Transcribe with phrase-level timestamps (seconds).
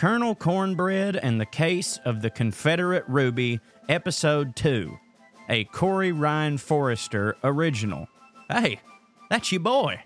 [0.00, 4.98] Colonel Cornbread and the Case of the Confederate Ruby, Episode 2,
[5.50, 8.08] a Corey Ryan Forrester original.
[8.50, 8.80] Hey,
[9.28, 10.02] that's your boy.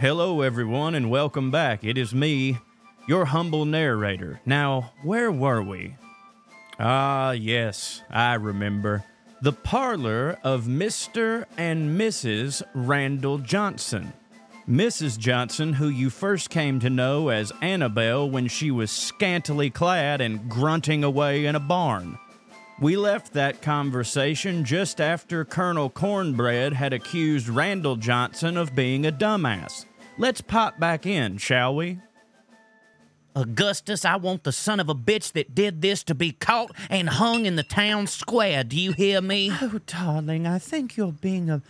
[0.00, 1.84] Hello, everyone, and welcome back.
[1.84, 2.58] It is me,
[3.06, 4.40] your humble narrator.
[4.44, 5.94] Now, where were we?
[6.80, 9.04] Ah, yes, I remember.
[9.40, 11.44] The parlor of Mr.
[11.56, 12.64] and Mrs.
[12.74, 14.12] Randall Johnson.
[14.68, 15.18] Mrs.
[15.18, 20.48] Johnson, who you first came to know as Annabelle when she was scantily clad and
[20.48, 22.18] grunting away in a barn.
[22.80, 29.12] We left that conversation just after Colonel Cornbread had accused Randall Johnson of being a
[29.12, 29.84] dumbass.
[30.16, 31.98] Let's pop back in, shall we?
[33.34, 37.08] Augustus, I want the son of a bitch that did this to be caught and
[37.08, 38.62] hung in the town square.
[38.62, 39.50] Do you hear me?
[39.60, 41.62] Oh, darling, I think you're being a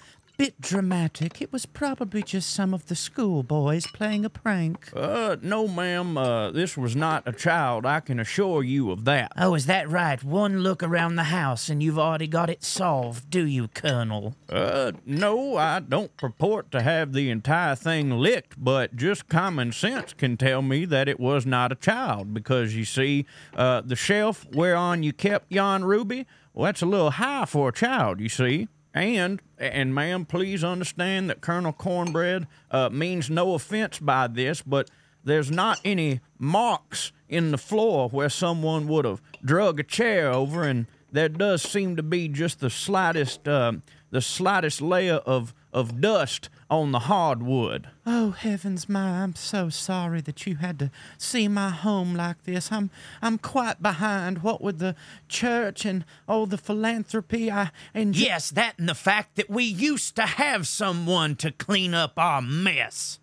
[0.42, 1.40] bit dramatic.
[1.40, 4.90] It was probably just some of the schoolboys playing a prank.
[4.92, 6.18] Uh, no, ma'am.
[6.18, 7.86] Uh, this was not a child.
[7.86, 9.30] I can assure you of that.
[9.36, 10.20] Oh, is that right?
[10.24, 14.34] One look around the house and you've already got it solved, do you, Colonel?
[14.48, 20.12] Uh, no, I don't purport to have the entire thing licked, but just common sense
[20.12, 24.44] can tell me that it was not a child because you see, uh, the shelf
[24.52, 28.66] whereon you kept yon ruby, well, that's a little high for a child, you see.
[28.94, 34.90] And, and ma'am, please understand that Colonel Cornbread uh, means no offense by this, but
[35.24, 40.64] there's not any marks in the floor where someone would have drug a chair over,
[40.64, 43.74] and there does seem to be just the slightest, uh,
[44.10, 47.88] the slightest layer of, of dust on the hardwood.
[48.06, 52.72] Oh, heavens, my, I'm so sorry that you had to see my home like this.
[52.72, 52.90] I'm
[53.20, 54.42] I'm quite behind.
[54.42, 54.96] What with the
[55.28, 60.16] church and all the philanthropy I and Yes, that and the fact that we used
[60.16, 63.18] to have someone to clean up our mess.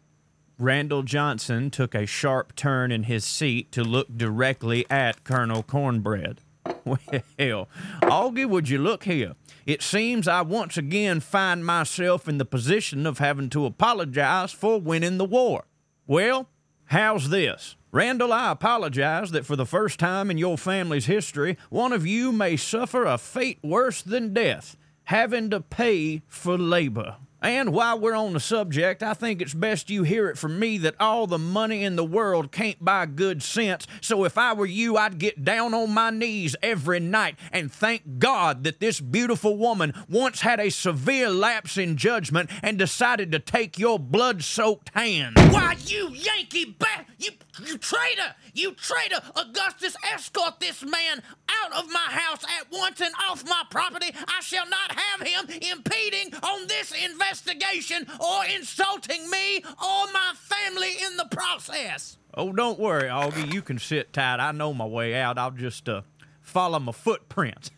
[0.59, 6.41] Randall Johnson took a sharp turn in his seat to look directly at Colonel Cornbread.
[6.89, 7.69] Well,
[8.01, 9.33] Auggie, would you look here?
[9.65, 14.79] It seems I once again find myself in the position of having to apologize for
[14.79, 15.65] winning the war.
[16.07, 16.49] Well,
[16.85, 17.75] how's this?
[17.91, 22.31] Randall, I apologize that for the first time in your family's history, one of you
[22.31, 27.17] may suffer a fate worse than death, having to pay for labor.
[27.41, 30.77] And while we're on the subject, I think it's best you hear it from me
[30.79, 33.87] that all the money in the world can't buy good sense.
[34.01, 38.19] So if I were you, I'd get down on my knees every night and thank
[38.19, 43.39] God that this beautiful woman once had a severe lapse in judgment and decided to
[43.39, 45.37] take your blood soaked hand.
[45.37, 47.05] Why, you Yankee bat!
[47.17, 47.31] You,
[47.65, 48.35] you traitor!
[48.53, 49.21] You traitor!
[49.35, 54.07] Augustus, escort this man out of my house at once and off my property.
[54.27, 60.91] I shall not have him impeding on this investigation or insulting me or my family
[61.05, 62.17] in the process.
[62.33, 63.53] Oh, don't worry, Auggie.
[63.53, 64.39] You can sit tight.
[64.39, 65.37] I know my way out.
[65.37, 66.01] I'll just uh,
[66.41, 67.71] follow my footprints.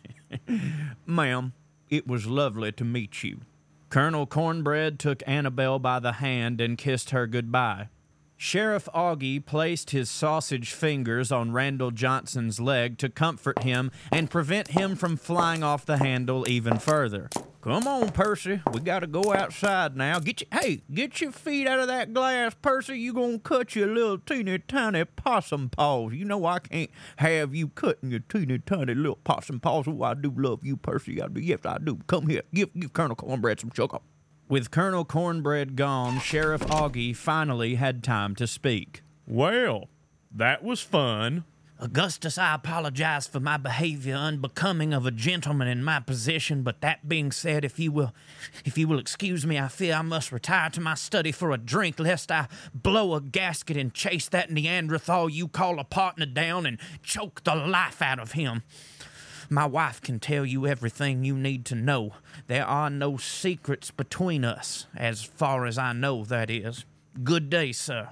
[1.06, 1.52] Ma'am,
[1.88, 3.40] it was lovely to meet you.
[3.88, 7.88] Colonel Cornbread took Annabelle by the hand and kissed her goodbye.
[8.44, 14.72] Sheriff Auggie placed his sausage fingers on Randall Johnson's leg to comfort him and prevent
[14.72, 17.30] him from flying off the handle even further.
[17.60, 18.60] Come on, Percy.
[18.72, 20.18] We gotta go outside now.
[20.18, 22.98] Get your hey, get your feet out of that glass, Percy.
[22.98, 26.12] You gonna cut your little teeny tiny possum paws.
[26.12, 29.84] You know I can't have you cutting your teeny tiny little possum paws.
[29.86, 31.22] Oh, I do love you, Percy.
[31.22, 31.40] I do.
[31.40, 32.00] Yes, I do.
[32.08, 32.42] Come here.
[32.52, 33.98] Give give Colonel Cornbread some sugar.
[34.52, 39.00] With Colonel Cornbread gone, Sheriff Auggie finally had time to speak.
[39.26, 39.88] Well,
[40.30, 41.44] that was fun.
[41.80, 47.08] Augustus, I apologize for my behavior unbecoming of a gentleman in my position, but that
[47.08, 48.12] being said, if you will
[48.66, 51.56] if you will excuse me, I fear I must retire to my study for a
[51.56, 56.66] drink, lest I blow a gasket and chase that Neanderthal you call a partner down
[56.66, 58.64] and choke the life out of him.
[59.52, 62.14] My wife can tell you everything you need to know.
[62.46, 66.86] There are no secrets between us, as far as I know, that is.
[67.22, 68.08] Good day, sir.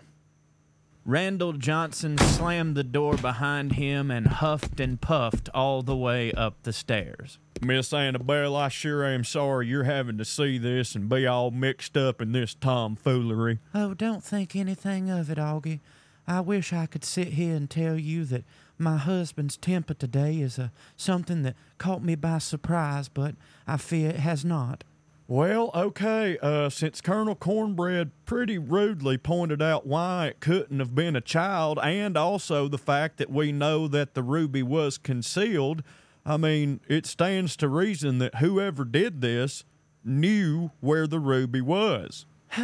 [1.07, 6.63] Randall Johnson slammed the door behind him and huffed and puffed all the way up
[6.63, 7.39] the stairs.
[7.63, 11.97] Miss Annabelle, I sure am sorry you're having to see this and be all mixed
[11.97, 13.61] up in this tomfoolery.
[13.75, 15.81] Oh, don't think anything of it, Auggie.
[16.29, 18.45] I wish I could sit here and tell you that
[18.81, 23.35] my husband's temper today is a something that caught me by surprise, but
[23.67, 24.85] I fear it has not.
[25.29, 31.15] Well, okay, uh, since Colonel Cornbread pretty rudely pointed out why it couldn't have been
[31.15, 35.85] a child, and also the fact that we know that the ruby was concealed,
[36.27, 39.65] I mean, it stands to reason that whoever did this
[40.05, 42.27] knew where the ruby was.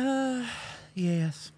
[0.94, 1.52] yes.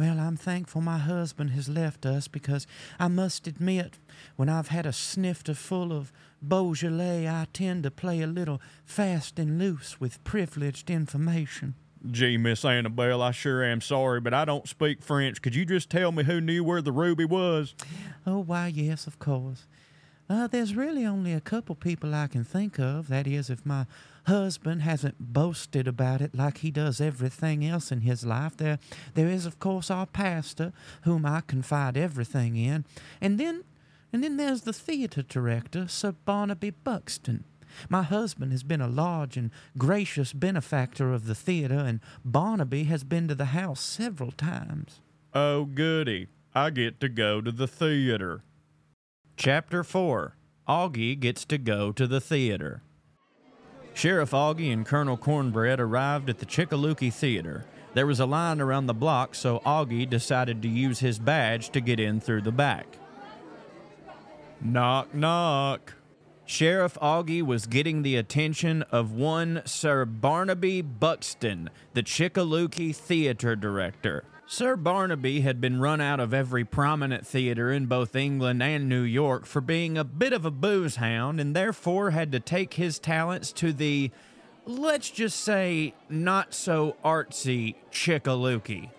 [0.00, 2.66] Well, I'm thankful my husband has left us because
[2.98, 3.98] I must admit,
[4.36, 6.10] when I've had a snifter full of
[6.40, 11.74] Beaujolais, I tend to play a little fast and loose with privileged information.
[12.10, 15.42] Gee, Miss Annabelle, I sure am sorry, but I don't speak French.
[15.42, 17.74] Could you just tell me who knew where the ruby was?
[18.26, 19.66] Oh, why, yes, of course.
[20.30, 23.08] Uh, there's really only a couple people I can think of.
[23.08, 23.84] That is, if my
[24.26, 28.56] husband hasn't boasted about it like he does everything else in his life.
[28.56, 28.78] There,
[29.14, 30.72] there is, of course, our pastor,
[31.02, 32.84] whom I confide everything in,
[33.20, 33.64] and then,
[34.12, 37.44] and then there's the theater director, Sir Barnaby Buxton.
[37.88, 43.04] My husband has been a large and gracious benefactor of the theater, and Barnaby has
[43.04, 45.00] been to the house several times.
[45.32, 46.28] Oh, goody.
[46.54, 48.42] I get to go to the theater.
[49.36, 50.36] Chapter 4
[50.68, 52.82] Auggie gets to go to the theater.
[53.94, 57.66] Sheriff Auggie and Colonel Cornbread arrived at the Chickaluki Theater.
[57.92, 61.80] There was a line around the block, so Auggie decided to use his badge to
[61.80, 62.86] get in through the back.
[64.60, 65.94] Knock, knock.
[66.44, 74.24] Sheriff Auggie was getting the attention of one Sir Barnaby Buxton, the Chickaluki theater director.
[74.52, 79.02] Sir Barnaby had been run out of every prominent theater in both England and New
[79.02, 82.98] York for being a bit of a booze hound and therefore had to take his
[82.98, 84.10] talents to the,
[84.66, 88.90] let's just say, not so artsy Chickaluki.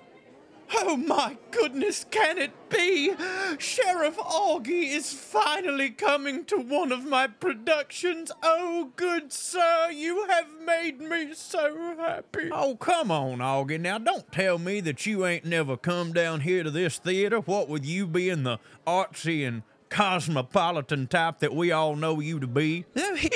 [0.73, 3.13] Oh my goodness, can it be?
[3.57, 8.31] Sheriff Auggie is finally coming to one of my productions.
[8.41, 12.49] Oh, good sir, you have made me so happy.
[12.51, 13.79] Oh, come on, Auggie.
[13.79, 17.67] Now, don't tell me that you ain't never come down here to this theater, what
[17.67, 22.85] with you being the artsy and cosmopolitan type that we all know you to be.
[22.95, 23.29] No, he,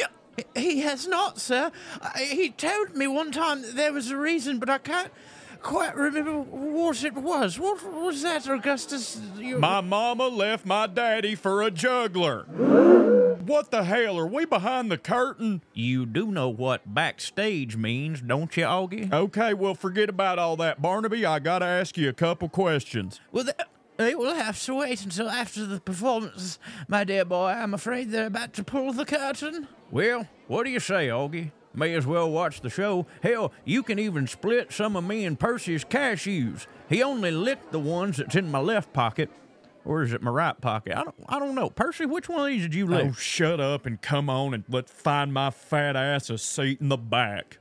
[0.56, 1.72] he has not, sir.
[2.18, 5.12] He told me one time that there was a reason, but I can't
[5.66, 7.60] quite remember what it was.
[7.60, 9.20] What was that, Augustus?
[9.38, 12.44] You- My mama left my daddy for a juggler.
[13.46, 14.18] What the hell?
[14.18, 15.62] Are we behind the curtain?
[15.74, 19.12] You do know what backstage means, don't you, Auggie?
[19.12, 21.26] Okay, well, forget about all that, Barnaby.
[21.26, 23.20] I gotta ask you a couple questions.
[23.32, 23.56] Well, th-
[23.98, 27.48] they will have to wait until after the performance, my dear boy.
[27.50, 29.68] I'm afraid they're about to pull the curtain.
[29.92, 31.52] Well, what do you say, Auggie?
[31.78, 33.06] May as well watch the show.
[33.22, 36.68] Hell, you can even split some of me and Percy's cashews.
[36.90, 39.30] He only licked the ones that's in my left pocket.
[39.84, 40.98] Or is it my right pocket?
[40.98, 41.70] I don't I don't know.
[41.70, 43.06] Percy, which one of these did you oh, lick?
[43.08, 46.90] Oh, shut up and come on and let's find my fat ass a seat in
[46.90, 47.60] the back.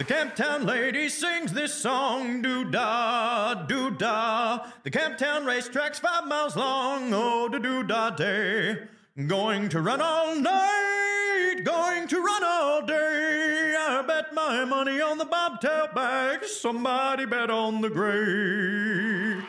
[0.00, 4.64] The Camptown lady sings this song, doo da, doo da.
[4.82, 8.78] The Camptown racetrack's five miles long, oh, da doo da day.
[9.26, 13.76] Going to run all night, going to run all day.
[13.78, 16.46] I bet my money on the bobtail bag.
[16.46, 19.44] Somebody bet on the gray.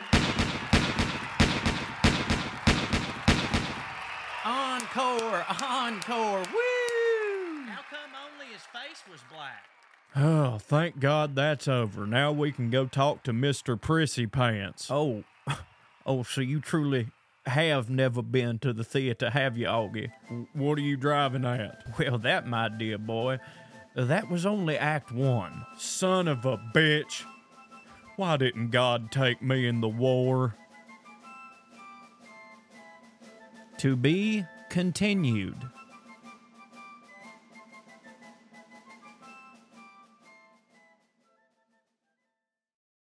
[4.44, 7.64] Encore, encore, woo!
[7.68, 9.71] How come only his face was black?
[10.14, 12.06] Oh, thank God that's over.
[12.06, 13.80] Now we can go talk to Mr.
[13.80, 14.88] Prissy Pants.
[14.90, 15.24] Oh,
[16.06, 17.08] oh, so you truly
[17.46, 20.12] have never been to the theater, have you, Auggie?
[20.52, 21.82] What are you driving at?
[21.98, 23.38] Well, that, my dear boy,
[23.96, 25.64] that was only Act One.
[25.78, 27.24] Son of a bitch.
[28.16, 30.54] Why didn't God take me in the war?
[33.78, 35.56] To be continued.